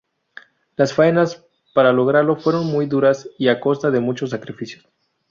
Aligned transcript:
Las 0.77 0.93
faenas 0.93 1.45
para 1.75 1.93
lograrlo 1.93 2.35
fueron 2.35 2.65
muy 2.65 2.87
duras 2.87 3.29
y 3.37 3.49
a 3.49 3.59
costa 3.59 3.91
de 3.91 3.99
muchos 3.99 4.31
sacrificios. 4.31 4.89